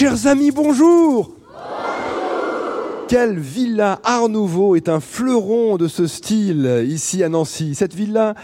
Chers 0.00 0.26
amis, 0.26 0.50
bonjour 0.50 1.30
quelle 3.06 3.38
villa 3.38 4.00
Art 4.02 4.30
Nouveau 4.30 4.76
est 4.76 4.88
un 4.88 5.00
fleuron 5.00 5.76
de 5.76 5.88
ce 5.88 6.06
style 6.06 6.86
ici 6.88 7.22
à 7.22 7.28
Nancy. 7.28 7.74
Cette 7.74 7.92
villa 7.92 8.34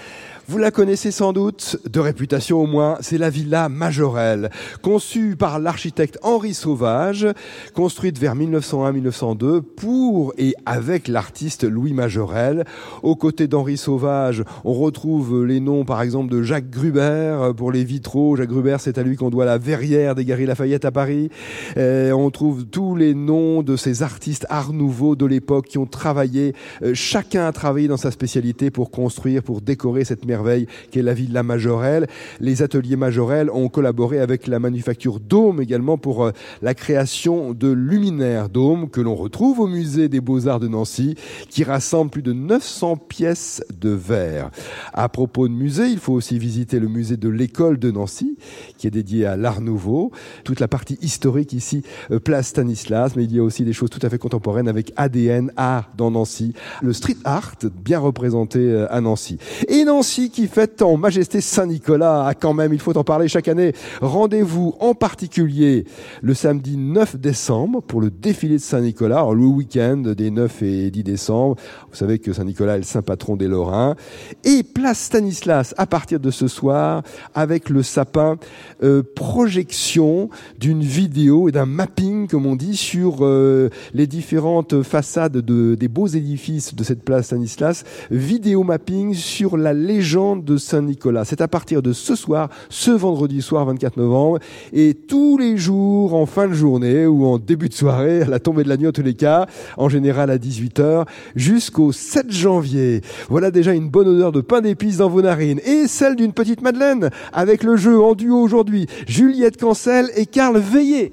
vous 0.48 0.58
la 0.58 0.70
connaissez 0.70 1.10
sans 1.10 1.32
doute, 1.32 1.76
de 1.90 1.98
réputation 2.00 2.58
au 2.62 2.66
moins, 2.66 2.98
c'est 3.00 3.18
la 3.18 3.30
villa 3.30 3.68
Majorelle, 3.68 4.50
conçue 4.80 5.36
par 5.36 5.58
l'architecte 5.58 6.18
Henri 6.22 6.54
Sauvage, 6.54 7.26
construite 7.74 8.18
vers 8.18 8.36
1901-1902 8.36 9.60
pour 9.60 10.32
et 10.38 10.54
avec 10.64 11.08
l'artiste 11.08 11.64
Louis 11.64 11.92
Majorelle. 11.92 12.64
Aux 13.02 13.16
côtés 13.16 13.48
d'Henri 13.48 13.76
Sauvage, 13.76 14.44
on 14.64 14.72
retrouve 14.72 15.44
les 15.44 15.60
noms 15.60 15.84
par 15.84 16.00
exemple 16.00 16.30
de 16.30 16.42
Jacques 16.42 16.70
Gruber 16.70 17.52
pour 17.56 17.72
les 17.72 17.84
vitraux. 17.84 18.36
Jacques 18.36 18.50
Gruber, 18.50 18.76
c'est 18.78 18.98
à 18.98 19.02
lui 19.02 19.16
qu'on 19.16 19.30
doit 19.30 19.44
la 19.44 19.58
verrière 19.58 20.14
des 20.14 20.24
Galeries 20.24 20.46
Lafayette 20.46 20.84
à 20.84 20.92
Paris. 20.92 21.28
On 21.76 22.30
trouve 22.30 22.66
tous 22.66 22.94
les 22.94 23.14
noms 23.14 23.62
de 23.62 23.76
ces 23.76 24.02
artistes 24.02 24.46
art 24.48 24.72
nouveau 24.72 25.16
de 25.16 25.26
l'époque 25.26 25.66
qui 25.66 25.78
ont 25.78 25.86
travaillé, 25.86 26.54
euh, 26.82 26.92
chacun 26.94 27.46
a 27.46 27.52
travaillé 27.52 27.88
dans 27.88 27.96
sa 27.96 28.10
spécialité 28.10 28.70
pour 28.70 28.90
construire, 28.90 29.42
pour 29.42 29.60
décorer 29.60 30.04
cette 30.04 30.24
mer 30.24 30.35
merveille 30.36 30.66
qui 30.90 30.98
est 30.98 31.02
la 31.02 31.14
ville 31.14 31.32
la 31.32 31.42
Majorelle. 31.42 32.06
Les 32.40 32.62
ateliers 32.62 32.96
Majorelle 32.96 33.50
ont 33.50 33.68
collaboré 33.68 34.20
avec 34.20 34.46
la 34.46 34.58
manufacture 34.58 35.18
Dôme 35.18 35.62
également 35.62 35.96
pour 35.96 36.24
euh, 36.24 36.32
la 36.60 36.74
création 36.74 37.54
de 37.54 37.70
luminaires 37.70 38.50
Dôme 38.50 38.90
que 38.90 39.00
l'on 39.00 39.14
retrouve 39.14 39.60
au 39.60 39.66
musée 39.66 40.08
des 40.08 40.20
Beaux-Arts 40.20 40.60
de 40.60 40.68
Nancy 40.68 41.14
qui 41.48 41.64
rassemble 41.64 42.10
plus 42.10 42.22
de 42.22 42.34
900 42.34 42.96
pièces 42.96 43.64
de 43.80 43.90
verre. 43.90 44.50
À 44.92 45.08
propos 45.08 45.48
de 45.48 45.54
musée, 45.54 45.86
il 45.86 45.98
faut 45.98 46.12
aussi 46.12 46.38
visiter 46.38 46.78
le 46.80 46.88
musée 46.88 47.16
de 47.16 47.28
l'école 47.30 47.78
de 47.78 47.90
Nancy 47.90 48.36
qui 48.76 48.86
est 48.86 48.90
dédié 48.90 49.24
à 49.24 49.36
l'art 49.36 49.62
nouveau. 49.62 50.12
Toute 50.44 50.60
la 50.60 50.68
partie 50.68 50.98
historique 51.00 51.54
ici, 51.54 51.82
euh, 52.10 52.20
place 52.20 52.48
Stanislas, 52.48 53.16
mais 53.16 53.24
il 53.24 53.34
y 53.34 53.38
a 53.38 53.42
aussi 53.42 53.64
des 53.64 53.72
choses 53.72 53.90
tout 53.90 54.00
à 54.02 54.10
fait 54.10 54.18
contemporaines 54.18 54.68
avec 54.68 54.92
ADN, 54.96 55.50
art 55.56 55.90
dans 55.96 56.10
Nancy. 56.10 56.52
Le 56.82 56.92
street 56.92 57.16
art, 57.24 57.54
bien 57.84 57.98
représenté 57.98 58.58
euh, 58.58 58.92
à 58.92 59.00
Nancy. 59.00 59.38
Et 59.68 59.84
Nancy 59.84 60.25
qui 60.30 60.46
fête 60.46 60.82
en 60.82 60.96
majesté 60.96 61.40
Saint-Nicolas. 61.40 62.26
Ah, 62.26 62.34
quand 62.34 62.54
même, 62.54 62.72
il 62.72 62.78
faut 62.78 62.96
en 62.96 63.04
parler 63.04 63.28
chaque 63.28 63.48
année. 63.48 63.72
Rendez-vous 64.00 64.74
en 64.80 64.94
particulier 64.94 65.84
le 66.22 66.34
samedi 66.34 66.76
9 66.76 67.16
décembre 67.16 67.82
pour 67.82 68.00
le 68.00 68.10
défilé 68.10 68.56
de 68.56 68.60
Saint-Nicolas, 68.60 69.26
le 69.32 69.44
week-end 69.44 69.96
des 70.16 70.30
9 70.30 70.62
et 70.62 70.90
10 70.90 71.04
décembre. 71.04 71.56
Vous 71.90 71.96
savez 71.96 72.18
que 72.18 72.32
Saint-Nicolas 72.32 72.74
est 72.74 72.78
le 72.78 72.84
saint 72.84 73.02
patron 73.02 73.36
des 73.36 73.48
Lorrains. 73.48 73.96
Et 74.44 74.62
place 74.62 75.00
Stanislas 75.00 75.74
à 75.76 75.86
partir 75.86 76.20
de 76.20 76.30
ce 76.30 76.48
soir 76.48 77.02
avec 77.34 77.70
le 77.70 77.82
sapin 77.82 78.36
euh, 78.82 79.02
projection 79.14 80.28
d'une 80.58 80.82
vidéo 80.82 81.48
et 81.48 81.52
d'un 81.52 81.66
mapping, 81.66 82.28
comme 82.28 82.46
on 82.46 82.56
dit, 82.56 82.76
sur 82.76 83.18
euh, 83.20 83.70
les 83.94 84.06
différentes 84.06 84.82
façades 84.82 85.38
de, 85.38 85.74
des 85.74 85.88
beaux 85.88 86.06
édifices 86.06 86.74
de 86.74 86.84
cette 86.84 87.02
place 87.02 87.26
Stanislas. 87.26 87.84
Vidéo 88.10 88.62
mapping 88.62 89.14
sur 89.14 89.56
la 89.56 89.72
légende 89.72 90.15
de 90.16 90.56
Saint-Nicolas. 90.56 91.26
C'est 91.26 91.42
à 91.42 91.48
partir 91.48 91.82
de 91.82 91.92
ce 91.92 92.14
soir, 92.14 92.48
ce 92.70 92.90
vendredi 92.90 93.42
soir 93.42 93.66
24 93.66 93.98
novembre, 93.98 94.38
et 94.72 94.94
tous 94.94 95.36
les 95.36 95.58
jours 95.58 96.14
en 96.14 96.24
fin 96.24 96.48
de 96.48 96.54
journée 96.54 97.06
ou 97.06 97.26
en 97.26 97.38
début 97.38 97.68
de 97.68 97.74
soirée, 97.74 98.22
à 98.22 98.26
la 98.26 98.38
tombée 98.38 98.64
de 98.64 98.70
la 98.70 98.78
nuit 98.78 98.86
en 98.86 98.92
tous 98.92 99.02
les 99.02 99.12
cas, 99.12 99.46
en 99.76 99.90
général 99.90 100.30
à 100.30 100.38
18h, 100.38 101.04
jusqu'au 101.34 101.92
7 101.92 102.30
janvier. 102.30 103.02
Voilà 103.28 103.50
déjà 103.50 103.74
une 103.74 103.90
bonne 103.90 104.08
odeur 104.08 104.32
de 104.32 104.40
pain 104.40 104.62
d'épices 104.62 104.96
dans 104.96 105.10
vos 105.10 105.20
narines, 105.20 105.60
et 105.66 105.86
celle 105.86 106.16
d'une 106.16 106.32
petite 106.32 106.62
Madeleine, 106.62 107.10
avec 107.34 107.62
le 107.62 107.76
jeu 107.76 108.00
en 108.00 108.14
duo 108.14 108.40
aujourd'hui, 108.40 108.86
Juliette 109.06 109.60
Cancel 109.60 110.10
et 110.16 110.24
Karl 110.24 110.56
Veillé. 110.56 111.12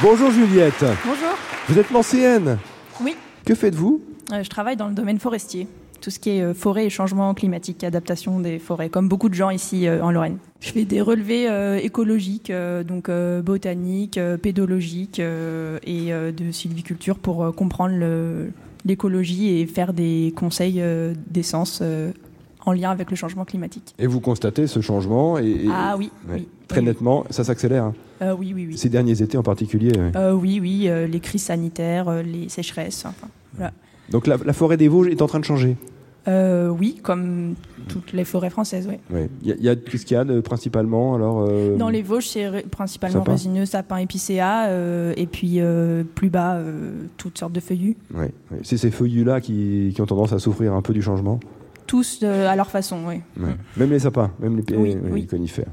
Bonjour 0.00 0.30
Juliette. 0.30 0.84
Bonjour. 1.04 1.34
Vous 1.68 1.76
êtes 1.76 1.90
lancéenne 1.90 2.58
Oui. 3.00 3.14
Que 3.44 3.54
faites-vous? 3.54 4.00
Euh, 4.32 4.42
je 4.42 4.48
travaille 4.48 4.76
dans 4.76 4.88
le 4.88 4.94
domaine 4.94 5.18
forestier. 5.18 5.68
Tout 6.00 6.10
ce 6.10 6.18
qui 6.18 6.30
est 6.30 6.42
euh, 6.42 6.54
forêt 6.54 6.86
et 6.86 6.90
changement 6.90 7.32
climatique, 7.34 7.84
adaptation 7.84 8.40
des 8.40 8.58
forêts, 8.58 8.88
comme 8.88 9.08
beaucoup 9.08 9.28
de 9.28 9.34
gens 9.34 9.50
ici 9.50 9.86
euh, 9.86 10.02
en 10.02 10.10
Lorraine. 10.10 10.38
Je 10.60 10.70
fais 10.72 10.84
des 10.84 11.00
relevés 11.00 11.46
écologiques, 11.84 12.50
donc 12.88 13.10
botaniques, 13.44 14.18
pédologiques 14.42 15.18
et 15.20 16.10
de 16.10 16.50
sylviculture 16.50 17.18
pour 17.18 17.54
comprendre 17.54 17.94
l'écologie 18.86 19.60
et 19.60 19.66
faire 19.66 19.92
des 19.92 20.32
conseils 20.34 20.82
d'essence 21.28 21.82
en 22.66 22.72
lien 22.72 22.90
avec 22.90 23.10
le 23.10 23.16
changement 23.16 23.44
climatique. 23.44 23.94
Et 23.98 24.06
vous 24.06 24.20
constatez 24.20 24.66
ce 24.66 24.80
changement 24.80 25.38
et, 25.38 25.46
et- 25.46 25.68
Ah 25.72 25.94
oui, 25.96 26.10
ouais, 26.28 26.34
oui. 26.36 26.48
très 26.68 26.80
oui. 26.80 26.86
nettement, 26.86 27.24
ça 27.30 27.44
s'accélère. 27.44 27.84
hein. 27.84 27.94
Euh, 28.22 28.34
oui, 28.38 28.52
oui, 28.54 28.66
oui. 28.70 28.76
Ces 28.78 28.88
derniers 28.88 29.22
étés 29.22 29.38
en 29.38 29.42
particulier. 29.42 29.92
Euh, 30.16 30.32
oui, 30.32 30.58
oui, 30.60 30.88
euh, 30.88 31.06
les 31.06 31.20
crises 31.20 31.44
sanitaires, 31.44 32.10
les 32.22 32.48
sécheresses, 32.48 33.04
enfin, 33.06 33.28
voilà. 33.54 33.72
Donc 34.10 34.26
la, 34.26 34.36
la 34.44 34.52
forêt 34.52 34.76
des 34.76 34.88
Vosges 34.88 35.08
est 35.08 35.22
en 35.22 35.26
train 35.26 35.40
de 35.40 35.44
changer. 35.44 35.76
Oui, 36.28 36.98
comme 37.04 37.54
toutes 37.88 38.12
les 38.12 38.24
forêts 38.24 38.50
françaises, 38.50 38.88
oui. 38.90 38.96
Ouais. 39.14 39.28
Il 39.42 39.48
y 39.48 39.52
a, 39.52 39.56
y 39.60 39.68
a- 39.68 39.76
qu'est-ce 39.76 40.04
qu'il 40.04 40.16
y 40.16 40.18
a 40.18 40.24
de- 40.24 40.40
principalement 40.40 41.14
alors 41.14 41.48
Dans 41.78 41.88
les 41.88 42.02
Vosges, 42.02 42.26
c'est 42.28 42.48
ré- 42.48 42.62
principalement 42.68 43.20
Sapin. 43.20 43.30
résineux, 43.32 43.64
sapin 43.64 43.98
épicéa, 43.98 44.68
et 45.16 45.26
puis 45.26 45.60
plus 46.16 46.28
bas, 46.30 46.58
toutes 47.16 47.38
sortes 47.38 47.52
de 47.52 47.60
feuillus. 47.60 47.96
ouais. 48.14 48.32
C'est 48.64 48.76
ces 48.76 48.90
feuillus-là 48.90 49.40
qui, 49.40 49.92
qui 49.94 50.02
ont 50.02 50.06
tendance 50.06 50.32
à 50.32 50.40
souffrir 50.40 50.72
un 50.74 50.82
peu 50.82 50.92
du 50.92 51.00
changement. 51.02 51.38
Tous 51.86 52.20
euh, 52.22 52.48
à 52.48 52.56
leur 52.56 52.70
façon, 52.70 52.98
oui. 53.06 53.20
Ouais. 53.40 53.54
Même 53.76 53.90
les 53.90 54.00
sapins, 54.00 54.32
même 54.40 54.56
les, 54.56 54.76
Oui, 54.76 54.94
ouais, 54.94 55.00
oui. 55.10 55.20
les 55.22 55.26
conifères. 55.26 55.70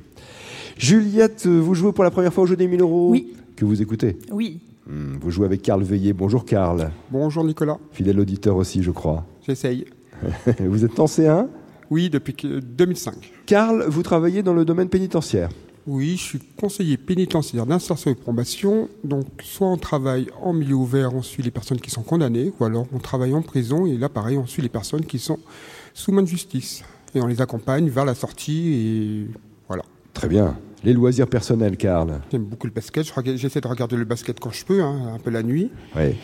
Juliette, 0.77 1.45
euh, 1.45 1.59
vous 1.59 1.73
jouez 1.75 1.91
pour 1.93 2.03
la 2.03 2.11
première 2.11 2.33
fois 2.33 2.43
au 2.43 2.47
jeu 2.47 2.55
des 2.55 2.67
1000 2.67 2.81
euros 2.81 3.09
Oui. 3.11 3.33
que 3.55 3.65
vous 3.65 3.81
écoutez. 3.81 4.17
Oui, 4.31 4.59
Hmm, 4.85 5.15
Vous 5.21 5.31
jouez 5.31 5.45
avec 5.45 5.61
Karl 5.61 5.81
Veillé. 5.81 6.11
Bonjour 6.11 6.43
Karl, 6.43 6.91
Bonjour 7.09 7.45
Nicolas, 7.45 7.77
fidèle 7.93 8.19
auditeur 8.19 8.57
aussi, 8.57 8.83
je 8.83 8.91
crois. 8.91 9.25
j'essaye. 9.47 9.85
vous 10.59 10.83
êtes 10.83 10.97
lancéen. 10.97 11.47
Oui, 11.89 12.09
depuis 12.09 12.33
que- 12.33 12.59
2005. 12.59 13.31
Karl, 13.45 13.85
vous 13.87 14.03
travaillez 14.03 14.43
dans 14.43 14.53
le 14.53 14.65
domaine 14.65 14.89
pénitentiaire. 14.89 15.47
Oui, 15.87 16.17
je 16.17 16.21
suis 16.23 16.39
conseiller 16.59 16.97
pénitentiaire 16.97 17.65
d'insertion 17.65 18.11
et 18.11 18.13
de 18.13 18.19
probation. 18.19 18.89
Donc, 19.05 19.25
soit 19.41 19.67
on 19.69 19.77
travaille 19.77 20.27
en 20.41 20.51
milieu 20.51 20.75
ouvert, 20.75 21.13
on 21.15 21.21
suit 21.21 21.43
les 21.43 21.51
personnes 21.51 21.79
qui 21.79 21.89
sont 21.89 22.03
condamnées, 22.03 22.51
ou 22.59 22.65
alors 22.65 22.85
on 22.93 22.99
travaille 22.99 23.33
en 23.33 23.41
prison, 23.41 23.85
et 23.85 23.97
là, 23.97 24.09
pareil, 24.09 24.37
on 24.37 24.45
suit 24.47 24.61
les 24.61 24.69
personnes 24.69 25.05
qui 25.05 25.17
sont 25.17 25.39
sous 25.93 26.11
main 26.11 26.21
de 26.21 26.27
justice. 26.27 26.83
Et 27.15 27.21
on 27.21 27.27
les 27.27 27.41
accompagne 27.41 27.89
vers 27.89 28.05
la 28.05 28.15
sortie, 28.15 28.73
et 28.73 29.27
voilà. 29.67 29.83
Très 30.13 30.27
bien. 30.27 30.57
Les 30.83 30.93
loisirs 30.93 31.27
personnels, 31.27 31.77
Karl. 31.77 32.19
J'aime 32.31 32.43
beaucoup 32.43 32.67
le 32.67 32.73
basket, 32.73 33.05
j'essaie 33.35 33.61
de 33.61 33.67
regarder 33.67 33.95
le 33.95 34.05
basket 34.05 34.39
quand 34.39 34.51
je 34.51 34.65
peux, 34.65 34.81
hein, 34.83 35.13
un 35.15 35.19
peu 35.19 35.29
la 35.29 35.43
nuit. 35.43 35.71
Oui. 35.95 36.15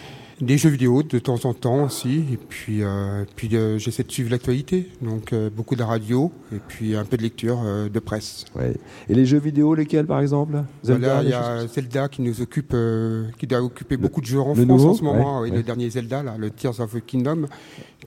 Des 0.41 0.57
jeux 0.57 0.69
vidéo 0.69 1.03
de 1.03 1.19
temps 1.19 1.39
en 1.43 1.53
temps 1.53 1.83
aussi, 1.83 2.23
et 2.31 2.37
puis, 2.37 2.81
euh, 2.81 3.25
puis 3.35 3.49
euh, 3.57 3.77
j'essaie 3.77 4.03
de 4.03 4.11
suivre 4.11 4.31
l'actualité. 4.31 4.87
Donc, 5.01 5.33
euh, 5.33 5.49
beaucoup 5.53 5.75
de 5.75 5.83
radio, 5.83 6.31
et 6.53 6.59
puis 6.65 6.95
un 6.95 7.03
peu 7.03 7.17
de 7.17 7.23
lecture 7.23 7.59
de 7.91 7.99
presse. 7.99 8.45
Ouais. 8.55 8.73
Et 9.09 9.15
les 9.15 9.25
jeux 9.25 9.39
vidéo, 9.39 9.75
lesquels 9.75 10.05
par 10.05 10.21
exemple? 10.21 10.63
Zelda, 10.81 11.07
Voilà, 11.15 11.23
il 11.23 11.29
y 11.29 11.33
a 11.33 11.67
Zelda 11.67 12.07
qui 12.07 12.21
nous 12.21 12.41
occupe, 12.41 12.73
qui 13.37 13.47
doit 13.47 13.61
occuper 13.61 13.97
beaucoup 13.97 14.21
de 14.21 14.25
jeux 14.27 14.39
en 14.39 14.55
France 14.55 14.65
nouveau 14.65 14.89
en 14.91 14.93
ce 14.93 15.03
moment. 15.03 15.41
Ouais, 15.41 15.49
ouais. 15.49 15.57
Le 15.57 15.63
dernier 15.63 15.89
Zelda, 15.89 16.23
là, 16.23 16.35
le 16.37 16.49
Tears 16.51 16.79
of 16.79 16.93
the 16.93 17.05
Kingdom, 17.05 17.45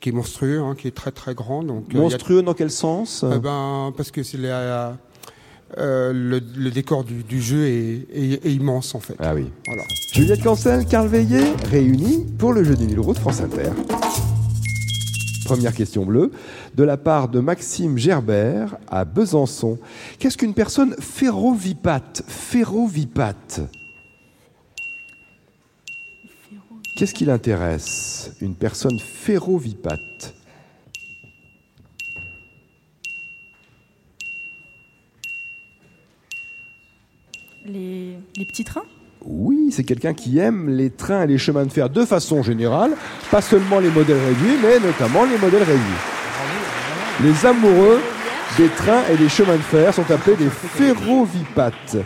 qui 0.01 0.09
est 0.09 0.13
monstrueux, 0.13 0.61
hein, 0.61 0.75
qui 0.77 0.89
est 0.89 0.93
très 0.97 1.13
très 1.13 1.35
grand. 1.35 1.63
Donc, 1.63 1.95
a- 1.95 1.99
Monstrueux 1.99 2.43
dans 2.43 2.55
quel 2.55 2.71
sens? 2.71 3.27
Eh 3.31 3.39
ben, 3.41 3.93
parce 3.95 4.11
que 4.11 4.23
c'est 4.23 4.39
la- 4.39 4.97
euh, 5.79 6.13
le, 6.13 6.41
le 6.57 6.71
décor 6.71 7.05
du, 7.05 7.23
du 7.23 7.41
jeu 7.41 7.67
est, 7.67 8.07
est- 8.13 8.47
est 8.47 8.53
immense 8.53 8.95
en 8.95 9.01
fait. 9.01 9.15
Ah 9.19 9.35
oui. 9.35 9.47
Voilà. 9.67 9.83
Juliette 10.13 10.43
Cancel, 10.43 10.85
Karl 10.87 11.09
Veillé, 11.09 11.41
réunis 11.71 12.27
pour 12.39 12.53
le 12.53 12.63
jeu 12.65 12.75
des 12.77 12.87
1000 12.87 12.99
euros 12.99 13.15
de 13.15 13.19
France 13.19 13.41
Inter. 13.41 13.71
Première 15.45 15.75
question 15.75 16.05
bleue, 16.07 16.31
de 16.77 16.83
la 16.85 16.97
part 16.97 17.29
de 17.29 17.41
Maxime 17.41 17.99
Gerbert 17.99 18.77
à 18.89 19.05
Besançon. 19.05 19.79
Qu'est-ce 20.19 20.39
qu'une 20.39 20.55
personne 20.55 20.95
ferrovipate? 21.01 22.23
Ferrovipate 22.29 23.61
Qu'est-ce 26.97 27.15
qui 27.15 27.25
l'intéresse 27.25 28.31
Une 28.41 28.55
personne 28.55 28.99
ferrovipate? 29.01 30.35
Petits 38.53 38.65
trains 38.65 38.85
Oui, 39.25 39.71
c'est 39.73 39.83
quelqu'un 39.83 40.13
qui 40.13 40.39
aime 40.39 40.69
les 40.69 40.91
trains 40.91 41.23
et 41.23 41.27
les 41.27 41.39
chemins 41.39 41.65
de 41.65 41.73
fer 41.73 41.89
de 41.89 42.05
façon 42.05 42.43
générale, 42.43 42.93
pas 43.31 43.41
seulement 43.41 43.81
les 43.81 43.89
modèles 43.89 44.19
réduits, 44.19 44.59
mais 44.63 44.79
notamment 44.79 45.25
les 45.25 45.39
modèles 45.39 45.63
réduits. 45.63 46.03
Les 47.25 47.47
amoureux 47.47 48.01
des 48.59 48.69
trains 48.69 49.05
et 49.11 49.17
des 49.17 49.31
chemins 49.31 49.57
de 49.57 49.63
fer 49.63 49.95
sont 49.95 50.11
appelés 50.11 50.37
des 50.37 50.51
ferrovipates. 50.51 51.97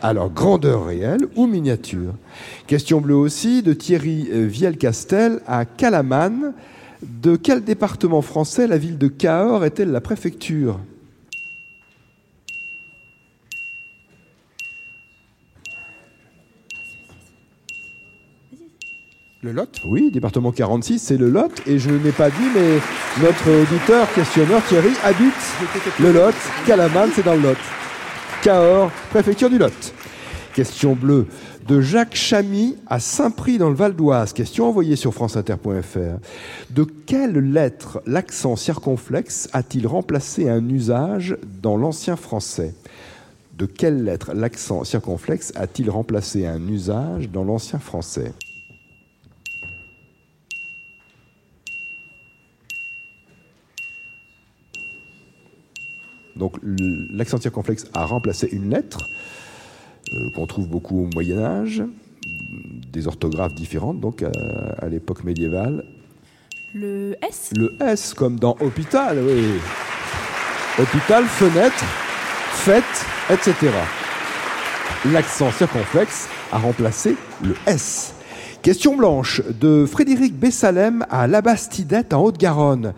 Alors, 0.00 0.30
grandeur 0.30 0.86
réelle 0.86 1.26
ou 1.36 1.46
miniature? 1.46 2.14
Question 2.66 3.02
bleue 3.02 3.16
aussi 3.16 3.62
de 3.62 3.74
Thierry 3.74 4.28
euh, 4.32 4.46
Vielcastel 4.46 5.40
à 5.46 5.66
Calaman. 5.66 6.54
De 7.02 7.36
quel 7.36 7.62
département 7.62 8.22
français 8.22 8.66
la 8.66 8.78
ville 8.78 8.96
de 8.96 9.08
Cahors 9.08 9.66
est-elle 9.66 9.92
la 9.92 10.00
préfecture? 10.00 10.80
Le 19.44 19.52
Lot 19.52 19.82
Oui, 19.84 20.10
département 20.10 20.52
46, 20.52 20.98
c'est 20.98 21.18
le 21.18 21.28
Lot. 21.28 21.52
Et 21.66 21.78
je 21.78 21.90
n'ai 21.90 22.12
pas 22.12 22.30
dit, 22.30 22.48
mais 22.54 22.78
notre 23.22 23.50
auditeur, 23.50 24.10
questionneur 24.14 24.64
Thierry, 24.64 24.88
habite 25.04 25.34
le 26.00 26.12
Lot. 26.12 26.34
Calaman, 26.66 27.10
c'est 27.14 27.22
dans 27.22 27.34
le 27.34 27.42
Lot. 27.42 27.58
Cahors, 28.42 28.90
préfecture 29.10 29.50
du 29.50 29.58
Lot. 29.58 29.92
Question 30.54 30.94
bleue 30.94 31.26
de 31.68 31.82
Jacques 31.82 32.14
Chamy 32.14 32.78
à 32.86 33.00
Saint-Prix 33.00 33.58
dans 33.58 33.68
le 33.68 33.74
Val 33.74 33.94
d'Oise. 33.94 34.32
Question 34.32 34.66
envoyée 34.66 34.96
sur 34.96 35.12
franceinter.fr. 35.12 36.20
De 36.70 36.84
quelle 37.04 37.52
lettre 37.52 38.00
l'accent 38.06 38.56
circonflexe 38.56 39.50
a-t-il 39.52 39.86
remplacé 39.86 40.48
un 40.48 40.66
usage 40.70 41.36
dans 41.60 41.76
l'ancien 41.76 42.16
français? 42.16 42.72
De 43.58 43.66
quelle 43.66 44.04
lettre 44.04 44.32
l'accent 44.32 44.84
circonflexe 44.84 45.52
a-t-il 45.54 45.90
remplacé 45.90 46.46
un 46.46 46.66
usage 46.66 47.28
dans 47.28 47.44
l'ancien 47.44 47.78
français? 47.78 48.32
Donc 56.44 56.58
l'accent 57.10 57.40
circonflexe 57.40 57.86
a 57.94 58.04
remplacé 58.04 58.46
une 58.52 58.68
lettre 58.68 59.08
euh, 60.12 60.28
qu'on 60.34 60.44
trouve 60.44 60.68
beaucoup 60.68 61.04
au 61.04 61.08
Moyen 61.14 61.38
Âge, 61.38 61.82
des 62.92 63.06
orthographes 63.06 63.54
différentes, 63.54 63.98
donc 63.98 64.22
à, 64.22 64.86
l'époque 64.90 65.24
médiévale. 65.24 65.86
Le 66.74 67.16
S? 67.26 67.48
Le 67.56 67.74
S, 67.80 68.12
comme 68.12 68.38
dans 68.38 68.58
hôpital, 68.60 69.20
oui. 69.26 69.54
Hôpital, 70.78 71.24
fenêtre, 71.24 71.82
fête, 72.52 73.06
etc. 73.30 73.72
L'accent 75.14 75.50
circonflexe 75.50 76.28
a 76.52 76.58
remplacé 76.58 77.16
le 77.42 77.54
S. 77.66 78.12
Question 78.60 78.96
blanche 78.96 79.40
de 79.48 79.86
Frédéric 79.90 80.38
Bessalem 80.38 81.06
à 81.08 81.26
Labastidette 81.26 82.12
en 82.12 82.22
Haute-Garonne. 82.22 82.92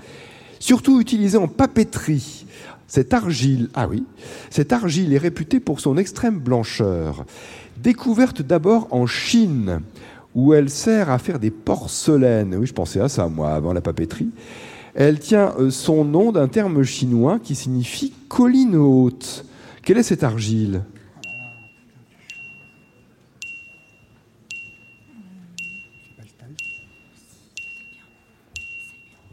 Surtout 0.59 1.01
utilisé 1.01 1.39
en 1.39 1.47
papeterie. 1.47 2.47
Cette 2.89 3.15
argile, 3.15 3.69
ah 3.75 3.89
oui, 3.89 4.05
cette 4.49 4.73
argile 4.73 5.13
est 5.13 5.19
réputée 5.19 5.59
pour 5.59 5.81
son 5.81 5.97
extrême 5.97 6.39
blancheur. 6.39 7.25
Découverte 7.79 8.43
d'abord 8.43 8.87
en 8.93 9.07
Chine, 9.07 9.81
où 10.35 10.55
elle 10.55 10.71
sert 10.71 11.11
à 11.11 11.19
faire 11.19 11.41
des 11.41 11.51
porcelaines. 11.51 12.55
Oui, 12.55 12.67
je 12.67 12.73
pensais 12.73 13.01
à 13.01 13.09
ça, 13.09 13.27
moi, 13.27 13.55
avant 13.55 13.73
la 13.73 13.81
papeterie. 13.81 14.31
Elle 14.95 15.19
tient 15.19 15.53
euh, 15.59 15.71
son 15.71 16.05
nom 16.05 16.33
d'un 16.33 16.49
terme 16.49 16.83
chinois 16.85 17.39
qui 17.43 17.55
signifie 17.55 18.15
colline 18.29 18.77
haute. 18.77 19.45
Quelle 19.83 19.99
est 19.99 20.03
cette 20.03 20.25
argile? 20.25 20.83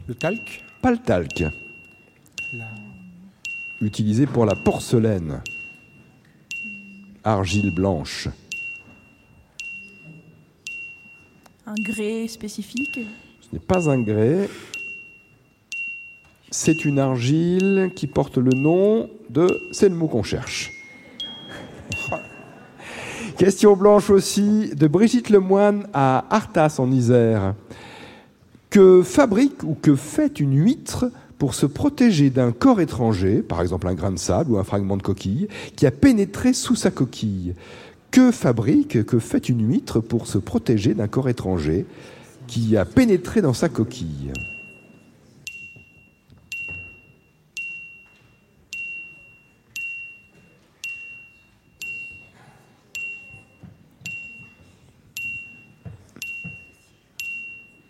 Le 0.06 0.14
talc? 0.14 0.62
Pas 0.82 0.90
le 0.90 0.98
talc 0.98 1.44
utilisé 3.80 4.26
pour 4.26 4.46
la 4.46 4.54
porcelaine. 4.54 5.42
Argile 7.22 7.74
blanche. 7.74 8.28
Un 11.66 11.74
grès 11.82 12.28
spécifique 12.28 13.00
Ce 13.40 13.48
n'est 13.52 13.62
pas 13.62 13.88
un 13.88 14.00
grès. 14.00 14.48
C'est 16.50 16.84
une 16.84 16.98
argile 16.98 17.90
qui 17.96 18.06
porte 18.06 18.36
le 18.38 18.52
nom 18.52 19.08
de. 19.30 19.48
C'est 19.72 19.88
le 19.88 19.94
mot 19.94 20.06
qu'on 20.06 20.22
cherche. 20.22 20.70
Question 23.38 23.76
blanche 23.76 24.10
aussi 24.10 24.70
de 24.76 24.86
Brigitte 24.86 25.30
Lemoine 25.30 25.88
à 25.92 26.26
Artas 26.30 26.76
en 26.78 26.92
Isère. 26.92 27.54
Que 28.70 29.02
fabrique 29.02 29.62
ou 29.62 29.74
que 29.74 29.96
fait 29.96 30.38
une 30.38 30.56
huître 30.56 31.06
pour 31.44 31.52
se 31.52 31.66
protéger 31.66 32.30
d'un 32.30 32.52
corps 32.52 32.80
étranger, 32.80 33.42
par 33.42 33.60
exemple 33.60 33.86
un 33.86 33.92
grain 33.92 34.10
de 34.10 34.18
sable 34.18 34.52
ou 34.52 34.56
un 34.56 34.64
fragment 34.64 34.96
de 34.96 35.02
coquille, 35.02 35.48
qui 35.76 35.84
a 35.84 35.90
pénétré 35.90 36.54
sous 36.54 36.74
sa 36.74 36.90
coquille. 36.90 37.52
Que 38.10 38.30
fabrique, 38.30 39.04
que 39.04 39.18
fait 39.18 39.50
une 39.50 39.70
huître 39.70 40.00
pour 40.00 40.26
se 40.26 40.38
protéger 40.38 40.94
d'un 40.94 41.06
corps 41.06 41.28
étranger 41.28 41.84
qui 42.46 42.78
a 42.78 42.86
pénétré 42.86 43.42
dans 43.42 43.52
sa 43.52 43.68
coquille? 43.68 44.32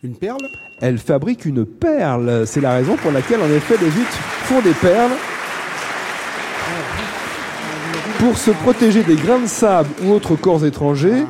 Une 0.05 0.17
perle 0.17 0.51
Elle 0.83 0.99
fabrique 0.99 1.47
une 1.47 1.65
perle. 1.65 2.47
C'est 2.47 2.61
la 2.61 2.75
raison 2.75 2.95
pour 2.97 3.11
laquelle, 3.11 3.41
en 3.41 3.49
effet, 3.49 3.77
les 3.81 3.87
huîtres 3.87 4.19
font 4.43 4.61
des 4.61 4.75
perles. 4.75 5.13
Pour 8.19 8.37
se 8.37 8.51
protéger 8.51 9.03
des 9.03 9.15
grains 9.15 9.39
de 9.39 9.47
sable 9.47 9.89
ou 10.05 10.11
autres 10.11 10.37
corps 10.37 10.63
étrangers, 10.67 11.25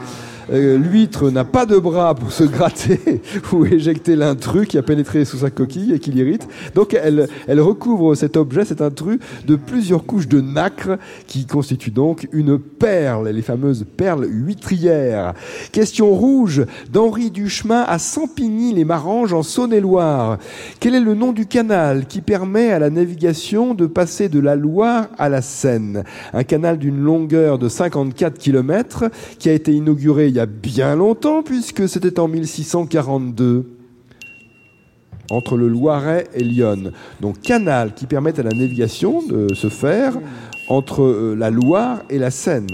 euh, 0.52 0.78
l'huître 0.78 1.30
n'a 1.30 1.44
pas 1.44 1.66
de 1.66 1.78
bras 1.78 2.14
pour 2.14 2.32
se 2.32 2.44
gratter 2.44 3.22
ou 3.52 3.64
éjecter 3.64 4.16
l'intrus 4.16 4.68
qui 4.68 4.78
a 4.78 4.82
pénétré 4.82 5.24
sous 5.24 5.38
sa 5.38 5.50
coquille 5.50 5.92
et 5.92 5.98
qui 5.98 6.10
l'irrite. 6.10 6.46
Donc 6.74 6.94
elle, 6.94 7.28
elle 7.46 7.60
recouvre 7.60 8.14
cet 8.14 8.36
objet, 8.36 8.64
cet 8.64 8.80
intrus, 8.82 9.18
de 9.46 9.56
plusieurs 9.56 10.04
couches 10.04 10.28
de 10.28 10.40
nacre 10.40 10.98
qui 11.26 11.46
constituent 11.46 11.90
donc 11.90 12.28
une 12.32 12.58
perle, 12.58 13.28
les 13.28 13.42
fameuses 13.42 13.86
perles 13.96 14.26
huîtrières. 14.28 15.34
Question 15.72 16.10
rouge 16.10 16.64
d'Henri 16.92 17.30
Duchemin 17.30 17.82
à 17.86 17.98
Sampigny-les-Maranges 17.98 19.32
en 19.32 19.42
Saône-et-Loire. 19.42 20.38
Quel 20.80 20.94
est 20.94 21.00
le 21.00 21.14
nom 21.14 21.32
du 21.32 21.46
canal 21.46 22.06
qui 22.06 22.20
permet 22.20 22.70
à 22.70 22.78
la 22.78 22.90
navigation 22.90 23.74
de 23.74 23.86
passer 23.86 24.28
de 24.28 24.40
la 24.40 24.56
Loire 24.56 25.08
à 25.18 25.28
la 25.28 25.42
Seine? 25.42 26.04
Un 26.32 26.44
canal 26.44 26.78
d'une 26.78 26.98
longueur 26.98 27.58
de 27.58 27.68
54 27.68 28.38
km 28.38 29.04
qui 29.38 29.48
a 29.48 29.52
été 29.52 29.72
inauguré 29.72 30.30
il 30.34 30.38
y 30.38 30.40
a 30.40 30.46
bien 30.46 30.96
longtemps, 30.96 31.44
puisque 31.44 31.88
c'était 31.88 32.18
en 32.18 32.26
1642 32.26 33.70
entre 35.30 35.56
le 35.56 35.68
Loiret 35.68 36.26
et 36.34 36.42
Lyon. 36.42 36.90
Donc 37.20 37.40
canal 37.40 37.94
qui 37.94 38.06
permet 38.06 38.36
à 38.40 38.42
la 38.42 38.50
navigation 38.50 39.22
de 39.24 39.54
se 39.54 39.68
faire 39.68 40.18
entre 40.68 41.02
euh, 41.04 41.36
la 41.36 41.50
Loire 41.50 42.02
et 42.10 42.18
la 42.18 42.32
Seine. 42.32 42.66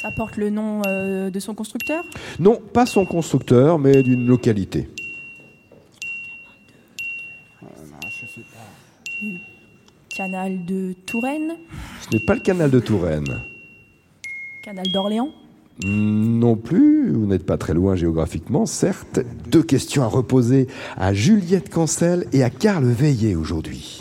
Ça 0.00 0.10
porte 0.16 0.38
le 0.38 0.48
nom 0.48 0.80
euh, 0.86 1.28
de 1.28 1.40
son 1.40 1.54
constructeur? 1.54 2.04
Non, 2.38 2.58
pas 2.72 2.86
son 2.86 3.04
constructeur, 3.04 3.78
mais 3.78 4.02
d'une 4.02 4.26
localité. 4.26 4.88
Canal 10.16 10.64
de 10.64 10.94
Touraine 11.04 11.56
Ce 12.00 12.16
n'est 12.16 12.24
pas 12.24 12.32
le 12.32 12.40
canal 12.40 12.70
de 12.70 12.80
Touraine. 12.80 13.42
Canal 14.62 14.90
d'Orléans 14.90 15.28
non 15.84 16.56
plus, 16.56 17.12
vous 17.12 17.26
n'êtes 17.26 17.44
pas 17.44 17.58
très 17.58 17.74
loin 17.74 17.96
géographiquement, 17.96 18.64
certes. 18.64 19.20
Deux 19.50 19.62
questions 19.62 20.04
à 20.04 20.06
reposer 20.06 20.68
à 20.96 21.12
Juliette 21.12 21.68
Cancel 21.68 22.26
et 22.32 22.42
à 22.42 22.48
Karl 22.48 22.86
Veillé 22.86 23.36
aujourd'hui. 23.36 24.00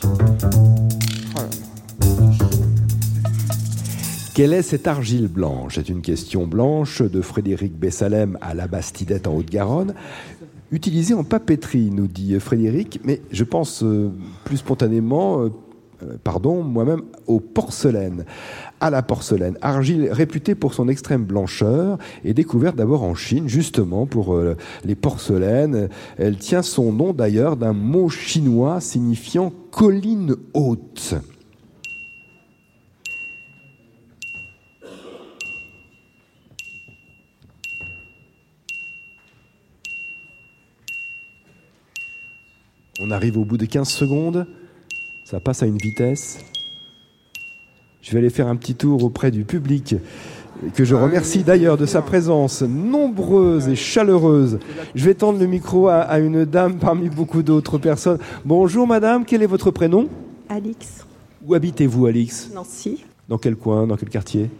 Quelle 4.34 4.54
est 4.54 4.62
cette 4.62 4.88
argile 4.88 5.28
blanche? 5.28 5.76
C'est 5.76 5.90
une 5.90 6.02
question 6.02 6.48
blanche 6.48 7.02
de 7.02 7.20
Frédéric 7.20 7.78
Bessalem 7.78 8.38
à 8.40 8.54
la 8.54 8.70
Bastidette 8.70 9.28
en 9.28 9.36
Haute-Garonne. 9.36 9.96
Utilisée 10.72 11.14
en 11.14 11.26
papeterie, 11.26 11.92
nous 11.92 12.08
dit 12.08 12.40
Frédéric, 12.40 13.02
mais 13.04 13.22
je 13.32 13.44
pense 13.44 13.84
euh, 13.84 14.12
plus 14.46 14.58
spontanément, 14.58 15.44
euh, 15.44 15.50
pardon, 16.24 16.64
moi-même, 16.64 17.02
aux 17.28 17.40
porcelaines. 17.40 18.26
À 18.80 18.90
la 18.90 19.02
porcelaine, 19.02 19.58
argile 19.62 20.10
réputée 20.12 20.56
pour 20.56 20.74
son 20.74 20.90
extrême 20.90 21.24
blancheur 21.24 21.98
et 22.24 22.34
découverte 22.34 22.76
d'abord 22.76 23.04
en 23.04 23.16
Chine, 23.16 23.48
justement 23.48 24.06
pour 24.06 24.36
euh, 24.36 24.56
les 24.84 24.96
porcelaines. 24.96 25.90
Elle 26.18 26.38
tient 26.38 26.62
son 26.62 26.92
nom 26.92 27.14
d'ailleurs 27.14 27.58
d'un 27.58 27.74
mot 27.74 28.10
chinois 28.10 28.80
signifiant 28.82 29.52
colline 29.72 30.36
haute. 30.54 31.16
On 43.02 43.12
arrive 43.12 43.38
au 43.38 43.44
bout 43.44 43.58
de 43.58 43.66
15 43.66 43.90
secondes. 43.90 44.48
Ça 45.25 45.39
passe 45.39 45.63
à 45.63 45.65
une 45.65 45.77
vitesse. 45.77 46.38
Je 48.03 48.12
vais 48.12 48.20
aller 48.20 48.29
faire 48.29 48.48
un 48.48 48.55
petit 48.55 48.75
tour 48.75 49.03
auprès 49.03 49.32
du 49.32 49.44
public, 49.44 49.96
que 50.75 50.86
je 50.86 50.94
remercie 50.94 51.44
d'ailleurs 51.44 51.77
de 51.77 51.88
sa 51.88 52.03
présence 52.03 52.62
nombreuse 52.62 53.67
et 53.67 53.75
chaleureuse. 53.75 54.60
Je 54.94 55.03
vais 55.03 55.15
tendre 55.15 55.39
le 55.39 55.48
micro 55.48 55.88
à, 55.88 56.20
une 56.20 56.46
dame 56.46 56.77
parmi 56.77 57.10
beaucoup 57.10 57.41
d'autres 57.41 57.79
personnes. 57.79 58.20
Bonjour 58.46 58.86
madame, 58.86 59.25
quel 59.25 59.41
est 59.41 59.48
votre 59.48 59.72
prénom? 59.72 60.10
Alix. 60.48 61.08
Où 61.44 61.55
habitez-vous 61.55 62.05
Alix? 62.05 62.51
Nancy. 62.53 63.03
Dans 63.27 63.39
quel 63.39 63.55
coin 63.55 63.88
Dans 63.88 63.98
quel 63.98 64.10
quartier? 64.10 64.51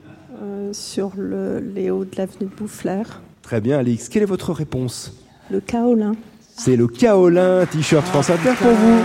Euh, 0.42 0.74
sur 0.74 1.12
le, 1.16 1.60
les 1.60 1.92
hauts 1.92 2.06
de 2.06 2.16
l'avenue 2.18 2.50
de 2.50 2.56
Boufflers. 2.58 3.22
Très 3.44 3.62
bien, 3.62 3.78
Alix. 3.78 4.10
Quelle 4.10 4.24
est 4.24 4.26
votre 4.26 4.52
réponse? 4.52 5.14
Le 5.52 5.60
kaolin. 5.60 6.16
C'est 6.58 6.76
le 6.76 6.88
kaolin, 6.88 7.68
t-shirt 7.68 8.08
France 8.08 8.32
Inter 8.32 8.54
pour 8.60 8.72
vous. 8.72 9.04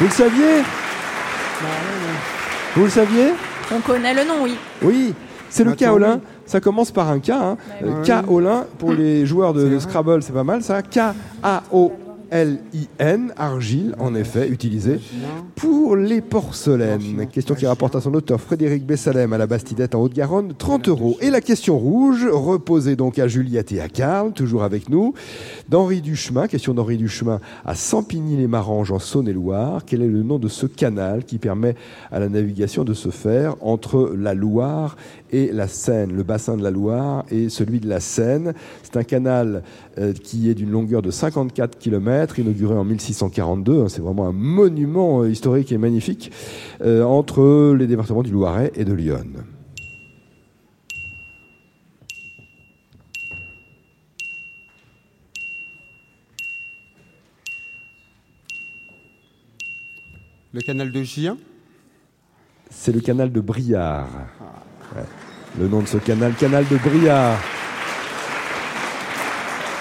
Vous 0.00 0.06
le 0.06 0.10
saviez? 0.12 0.62
Vous 2.74 2.84
le 2.84 2.90
saviez? 2.90 3.32
On 3.72 3.80
connaît 3.80 4.12
le 4.14 4.24
nom, 4.24 4.42
oui. 4.42 4.56
Oui, 4.82 5.14
c'est 5.48 5.64
le 5.64 5.72
kaolin. 5.72 6.16
oui. 6.16 6.20
Ça 6.46 6.60
commence 6.60 6.90
par 6.90 7.08
un 7.08 7.20
K. 7.20 7.30
Hein. 7.30 7.56
Kaolin, 8.04 8.66
pour 8.78 8.92
les 8.92 9.24
joueurs 9.24 9.54
de. 9.54 9.78
Scrabble, 9.78 10.22
c'est 10.22 10.32
pas 10.32 10.44
mal 10.44 10.62
ça. 10.62 10.82
K-A-O-L-I-N, 12.34 13.32
argile, 13.36 13.94
en 14.00 14.14
effet, 14.16 14.48
utilisé 14.48 14.98
pour 15.54 15.94
les 15.94 16.20
porcelaines. 16.20 17.28
Question 17.28 17.54
qui 17.54 17.64
rapporte 17.64 17.94
à 17.94 18.00
son 18.00 18.12
auteur 18.14 18.40
Frédéric 18.40 18.84
Bessalem 18.84 19.32
à 19.32 19.38
la 19.38 19.46
Bastidette 19.46 19.94
en 19.94 20.02
Haute-Garonne, 20.02 20.52
30 20.58 20.88
euros. 20.88 21.16
Et 21.20 21.30
la 21.30 21.40
question 21.40 21.78
rouge, 21.78 22.26
reposée 22.28 22.96
donc 22.96 23.20
à 23.20 23.28
Juliette 23.28 23.70
et 23.70 23.80
à 23.80 23.88
Karl, 23.88 24.32
toujours 24.32 24.64
avec 24.64 24.88
nous, 24.88 25.14
d'Henri 25.68 26.00
Duchemin, 26.00 26.48
question 26.48 26.74
d'Henri 26.74 26.96
Duchemin, 26.96 27.40
à 27.64 27.76
Sampigny-les-Maranges 27.76 28.90
en 28.90 28.98
Saône-et-Loire. 28.98 29.84
Quel 29.86 30.02
est 30.02 30.08
le 30.08 30.24
nom 30.24 30.40
de 30.40 30.48
ce 30.48 30.66
canal 30.66 31.24
qui 31.24 31.38
permet 31.38 31.76
à 32.10 32.18
la 32.18 32.28
navigation 32.28 32.82
de 32.82 32.94
se 32.94 33.10
faire 33.10 33.54
entre 33.60 34.12
la 34.18 34.34
Loire 34.34 34.96
et 35.34 35.50
la 35.52 35.66
Seine, 35.66 36.12
le 36.12 36.22
bassin 36.22 36.56
de 36.56 36.62
la 36.62 36.70
Loire 36.70 37.24
et 37.28 37.48
celui 37.48 37.80
de 37.80 37.88
la 37.88 37.98
Seine. 37.98 38.54
C'est 38.84 38.96
un 38.96 39.02
canal 39.02 39.64
euh, 39.98 40.12
qui 40.12 40.48
est 40.48 40.54
d'une 40.54 40.70
longueur 40.70 41.02
de 41.02 41.10
54 41.10 41.76
km, 41.76 42.38
inauguré 42.38 42.76
en 42.76 42.84
1642. 42.84 43.82
hein, 43.82 43.88
C'est 43.88 44.00
vraiment 44.00 44.28
un 44.28 44.32
monument 44.32 45.22
euh, 45.22 45.30
historique 45.30 45.72
et 45.72 45.78
magnifique 45.78 46.30
euh, 46.82 47.02
entre 47.02 47.74
les 47.74 47.88
départements 47.88 48.22
du 48.22 48.30
Loiret 48.30 48.70
et 48.76 48.84
de 48.84 48.92
Lyon. 48.92 49.24
Le 60.52 60.60
canal 60.60 60.92
de 60.92 61.02
Gien? 61.02 61.36
C'est 62.70 62.92
le 62.92 63.00
canal 63.00 63.32
de 63.32 63.40
Briard. 63.40 64.06
Ouais. 64.94 65.23
Le 65.58 65.68
nom 65.68 65.80
de 65.80 65.86
ce 65.86 65.98
canal, 65.98 66.32
canal 66.34 66.64
de 66.68 66.76
Briard. 66.76 67.36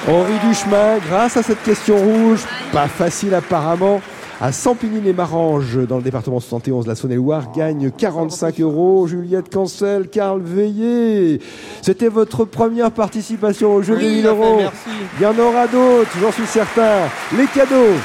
Henri 0.08 0.34
Duchemin, 0.48 0.98
grâce 1.10 1.38
à 1.38 1.42
cette 1.42 1.64
question 1.64 1.98
rouge, 1.98 2.42
pas 2.72 2.88
facile 2.88 3.34
apparemment, 3.34 4.00
à 4.40 4.52
Sampigny-les-Maranges, 4.52 5.88
dans 5.88 5.98
le 5.98 6.04
département 6.04 6.40
71 6.40 6.84
de 6.84 6.90
la 6.90 6.96
Saône-et-Loire, 6.96 7.52
gagne 7.56 7.90
45 7.90 8.60
euros. 8.60 9.08
Juliette 9.08 9.52
Cancel, 9.52 10.10
Karl 10.10 10.42
Veillé. 10.44 11.40
C'était 11.82 12.10
votre 12.10 12.46
première 12.46 12.92
participation 12.92 13.74
au 13.74 13.82
jeu 13.82 13.98
des 13.98 14.10
1000 14.10 14.28
euros. 14.28 14.58
merci. 14.58 14.90
Il 15.18 15.24
y 15.24 15.26
en 15.26 15.40
aura 15.40 15.68
d'autres, 15.68 16.12
j'en 16.22 16.32
suis 16.32 16.46
certain. 16.46 17.08
Les 17.36 17.48
cadeaux. 17.48 17.96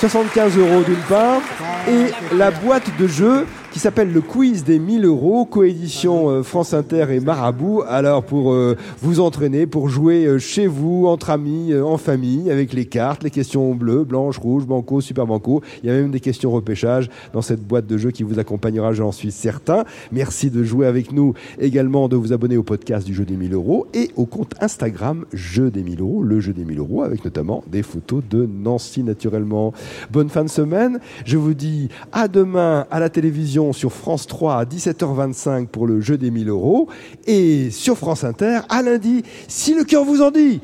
75 0.00 0.58
euros 0.58 0.82
d'une 0.82 0.94
part 1.08 1.40
et 1.88 2.36
la 2.36 2.50
boîte 2.50 2.90
de 2.98 3.06
jeu 3.08 3.46
qui 3.78 3.82
s'appelle 3.82 4.12
le 4.12 4.20
quiz 4.20 4.64
des 4.64 4.80
1000 4.80 5.04
euros, 5.04 5.44
coédition 5.44 6.30
euh, 6.30 6.42
France 6.42 6.74
Inter 6.74 7.06
et 7.10 7.20
Marabout. 7.20 7.84
Alors 7.86 8.24
pour 8.24 8.52
euh, 8.52 8.76
vous 9.00 9.20
entraîner, 9.20 9.68
pour 9.68 9.88
jouer 9.88 10.24
euh, 10.24 10.40
chez 10.40 10.66
vous, 10.66 11.06
entre 11.06 11.30
amis, 11.30 11.72
euh, 11.72 11.84
en 11.84 11.96
famille, 11.96 12.50
avec 12.50 12.72
les 12.72 12.86
cartes, 12.86 13.22
les 13.22 13.30
questions 13.30 13.76
bleues, 13.76 14.02
blanches, 14.02 14.38
rouges, 14.38 14.66
banco, 14.66 15.00
super 15.00 15.28
banco. 15.28 15.62
Il 15.84 15.88
y 15.88 15.92
a 15.92 15.94
même 15.94 16.10
des 16.10 16.18
questions 16.18 16.50
repêchage 16.50 17.08
dans 17.32 17.40
cette 17.40 17.62
boîte 17.62 17.86
de 17.86 17.96
jeu 17.98 18.10
qui 18.10 18.24
vous 18.24 18.40
accompagnera, 18.40 18.94
j'en 18.94 19.12
suis 19.12 19.30
certain. 19.30 19.84
Merci 20.10 20.50
de 20.50 20.64
jouer 20.64 20.88
avec 20.88 21.12
nous, 21.12 21.34
également 21.60 22.08
de 22.08 22.16
vous 22.16 22.32
abonner 22.32 22.56
au 22.56 22.64
podcast 22.64 23.06
du 23.06 23.14
jeu 23.14 23.24
des 23.24 23.36
1000 23.36 23.54
euros 23.54 23.86
et 23.94 24.10
au 24.16 24.26
compte 24.26 24.54
Instagram 24.60 25.24
Jeu 25.32 25.70
des 25.70 25.84
1000 25.84 26.00
euros, 26.00 26.24
le 26.24 26.40
jeu 26.40 26.52
des 26.52 26.64
1000 26.64 26.80
euros, 26.80 27.04
avec 27.04 27.24
notamment 27.24 27.62
des 27.68 27.84
photos 27.84 28.24
de 28.28 28.44
Nancy 28.44 29.04
naturellement. 29.04 29.72
Bonne 30.10 30.30
fin 30.30 30.42
de 30.42 30.50
semaine. 30.50 30.98
Je 31.24 31.36
vous 31.36 31.54
dis 31.54 31.90
à 32.10 32.26
demain 32.26 32.84
à 32.90 32.98
la 32.98 33.08
télévision 33.08 33.67
sur 33.72 33.92
France 33.92 34.26
3 34.26 34.54
à 34.56 34.64
17h25 34.64 35.66
pour 35.66 35.86
le 35.86 36.00
jeu 36.00 36.18
des 36.18 36.30
1000 36.30 36.48
euros 36.48 36.88
et 37.26 37.70
sur 37.70 37.96
France 37.96 38.24
Inter 38.24 38.60
à 38.68 38.82
lundi 38.82 39.22
si 39.48 39.74
le 39.74 39.84
cœur 39.84 40.04
vous 40.04 40.22
en 40.22 40.30
dit. 40.30 40.60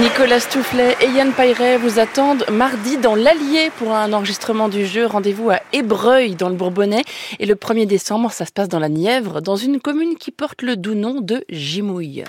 Nicolas 0.00 0.38
Stoufflet 0.38 0.96
et 1.00 1.08
Yann 1.08 1.32
Pairet 1.32 1.78
vous 1.78 1.98
attendent 1.98 2.46
mardi 2.48 2.96
dans 2.96 3.16
l'Allier 3.16 3.70
pour 3.76 3.92
un 3.92 4.12
enregistrement 4.12 4.68
du 4.68 4.86
jeu. 4.86 5.04
Rendez-vous 5.04 5.50
à 5.50 5.58
Ébreuil 5.72 6.36
dans 6.36 6.48
le 6.48 6.54
Bourbonnais. 6.54 7.02
Et 7.40 7.46
le 7.46 7.56
1er 7.56 7.84
décembre, 7.84 8.30
ça 8.30 8.46
se 8.46 8.52
passe 8.52 8.68
dans 8.68 8.78
la 8.78 8.88
Nièvre, 8.88 9.42
dans 9.42 9.56
une 9.56 9.80
commune 9.80 10.14
qui 10.14 10.30
porte 10.30 10.62
le 10.62 10.76
doux 10.76 10.94
nom 10.94 11.20
de 11.20 11.44
Gimouille. 11.50 12.24